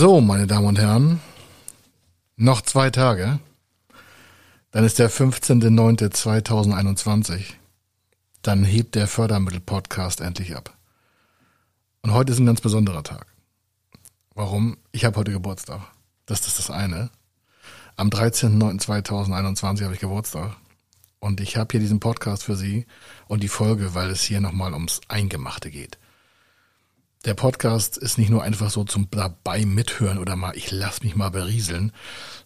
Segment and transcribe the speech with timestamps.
[0.00, 1.20] So, meine Damen und Herren,
[2.36, 3.38] noch zwei Tage,
[4.70, 7.42] dann ist der 15.09.2021.
[8.40, 10.74] Dann hebt der Fördermittel-Podcast endlich ab.
[12.00, 13.26] Und heute ist ein ganz besonderer Tag.
[14.34, 14.78] Warum?
[14.90, 15.82] Ich habe heute Geburtstag.
[16.24, 17.10] Das ist das eine.
[17.96, 20.56] Am 13.09.2021 habe ich Geburtstag.
[21.18, 22.86] Und ich habe hier diesen Podcast für Sie
[23.28, 25.98] und die Folge, weil es hier nochmal ums Eingemachte geht.
[27.26, 31.16] Der Podcast ist nicht nur einfach so zum dabei mithören oder mal ich lass mich
[31.16, 31.92] mal berieseln,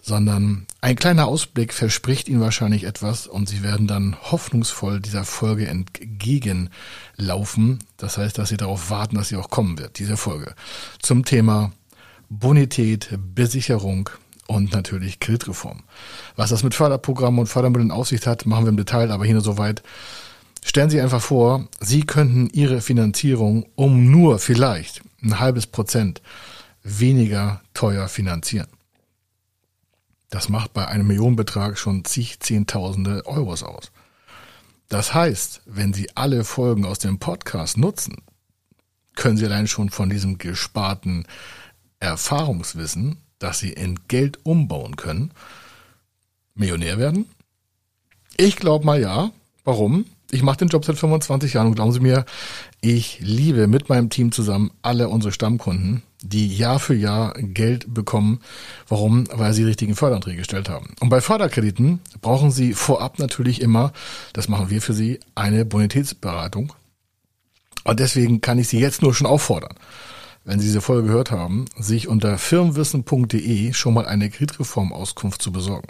[0.00, 5.66] sondern ein kleiner Ausblick verspricht Ihnen wahrscheinlich etwas und Sie werden dann hoffnungsvoll dieser Folge
[5.66, 7.80] entgegenlaufen.
[7.98, 10.54] Das heißt, dass Sie darauf warten, dass sie auch kommen wird, diese Folge.
[11.00, 11.72] Zum Thema
[12.30, 14.08] Bonität, Besicherung
[14.46, 15.82] und natürlich Kreditreform.
[16.36, 19.34] Was das mit Förderprogrammen und Fördermitteln in Aussicht hat, machen wir im Detail, aber hier
[19.34, 19.82] nur soweit.
[20.64, 26.22] Stellen Sie einfach vor, Sie könnten Ihre Finanzierung um nur vielleicht ein halbes Prozent
[26.82, 28.68] weniger teuer finanzieren.
[30.30, 33.92] Das macht bei einem Millionenbetrag schon zig Zehntausende Euros aus.
[34.88, 38.22] Das heißt, wenn Sie alle Folgen aus dem Podcast nutzen,
[39.14, 41.26] können Sie allein schon von diesem gesparten
[42.00, 45.32] Erfahrungswissen, das Sie in Geld umbauen können,
[46.54, 47.26] Millionär werden?
[48.36, 49.32] Ich glaube mal ja.
[49.64, 50.06] Warum?
[50.34, 52.24] Ich mache den Job seit 25 Jahren und glauben Sie mir,
[52.80, 58.40] ich liebe mit meinem Team zusammen alle unsere Stammkunden, die Jahr für Jahr Geld bekommen.
[58.88, 59.26] Warum?
[59.30, 60.94] Weil sie richtigen Förderanträge gestellt haben.
[61.00, 63.92] Und bei Förderkrediten brauchen Sie vorab natürlich immer,
[64.32, 66.72] das machen wir für Sie, eine Bonitätsberatung.
[67.84, 69.74] Und deswegen kann ich Sie jetzt nur schon auffordern,
[70.46, 75.88] wenn Sie diese Folge gehört haben, sich unter firmenwissen.de schon mal eine Kreditreformauskunft zu besorgen.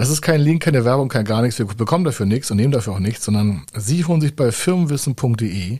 [0.00, 1.58] Das ist kein Link, keine Werbung, kein gar nichts.
[1.58, 5.78] Wir bekommen dafür nichts und nehmen dafür auch nichts, sondern Sie holen sich bei firmenwissen.de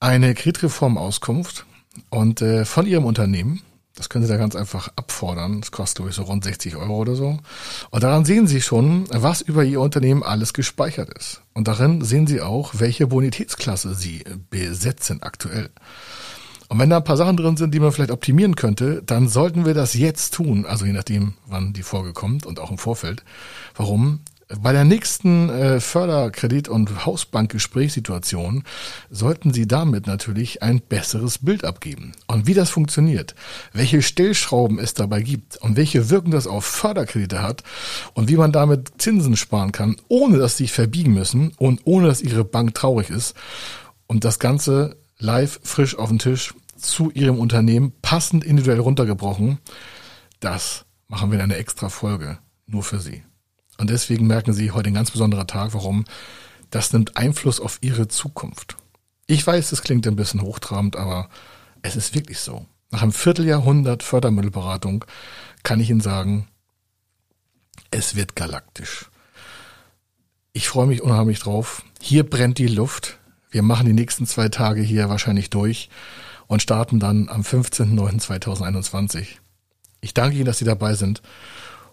[0.00, 1.64] eine Kreditreformauskunft
[2.10, 3.62] und äh, von Ihrem Unternehmen.
[3.94, 5.60] Das können Sie da ganz einfach abfordern.
[5.60, 7.38] Das kostet, glaube ich, so rund 60 Euro oder so.
[7.90, 11.40] Und daran sehen Sie schon, was über Ihr Unternehmen alles gespeichert ist.
[11.54, 15.70] Und darin sehen Sie auch, welche Bonitätsklasse Sie besetzen aktuell.
[16.72, 19.66] Und wenn da ein paar Sachen drin sind, die man vielleicht optimieren könnte, dann sollten
[19.66, 20.64] wir das jetzt tun.
[20.64, 23.24] Also je nachdem, wann die Folge kommt und auch im Vorfeld.
[23.76, 24.20] Warum?
[24.58, 28.64] Bei der nächsten äh, Förderkredit- und Hausbankgesprächssituation
[29.10, 32.12] sollten Sie damit natürlich ein besseres Bild abgeben.
[32.26, 33.34] Und wie das funktioniert,
[33.74, 37.64] welche Stellschrauben es dabei gibt und welche Wirkung das auf Förderkredite hat
[38.14, 42.06] und wie man damit Zinsen sparen kann, ohne dass Sie sich verbiegen müssen und ohne
[42.06, 43.34] dass Ihre Bank traurig ist.
[44.06, 49.58] Und das Ganze live frisch auf den Tisch zu Ihrem Unternehmen passend individuell runtergebrochen.
[50.40, 53.22] Das machen wir in einer extra Folge nur für Sie.
[53.78, 56.04] Und deswegen merken Sie heute ein ganz besonderer Tag, warum
[56.70, 58.76] das nimmt Einfluss auf Ihre Zukunft.
[59.26, 61.28] Ich weiß, das klingt ein bisschen hochtrabend, aber
[61.82, 62.66] es ist wirklich so.
[62.90, 65.04] Nach einem Vierteljahrhundert Fördermittelberatung
[65.62, 66.48] kann ich Ihnen sagen,
[67.90, 69.10] es wird galaktisch.
[70.52, 71.82] Ich freue mich unheimlich drauf.
[72.00, 73.18] Hier brennt die Luft.
[73.50, 75.88] Wir machen die nächsten zwei Tage hier wahrscheinlich durch
[76.52, 79.24] und starten dann am 15.09.2021.
[80.02, 81.22] Ich danke Ihnen, dass Sie dabei sind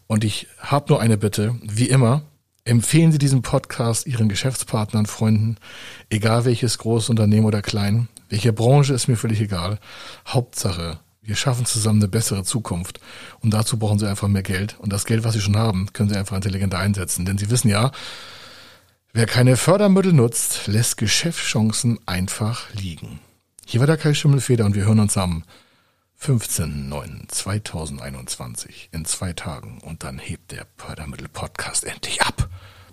[0.06, 2.24] und ich habe nur eine Bitte, wie immer,
[2.66, 5.56] empfehlen Sie diesen Podcast Ihren Geschäftspartnern, Freunden,
[6.10, 9.80] egal welches großes Unternehmen oder klein, welche Branche ist mir völlig egal.
[10.28, 13.00] Hauptsache, wir schaffen zusammen eine bessere Zukunft.
[13.40, 14.76] Und dazu brauchen Sie einfach mehr Geld.
[14.80, 17.24] Und das Geld, was Sie schon haben, können Sie einfach intelligent einsetzen.
[17.24, 17.92] Denn Sie wissen ja,
[19.14, 23.22] wer keine Fördermittel nutzt, lässt Geschäftschancen einfach liegen.
[23.72, 25.44] Hier war der Kai Schimmelfeder und wir hören uns am
[26.20, 32.50] 15.09.2021 in zwei Tagen und dann hebt der Fördermittel-Podcast endlich ab.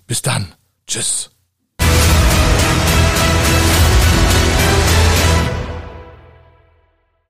[0.07, 0.55] Bis dann.
[0.87, 1.31] Tschüss.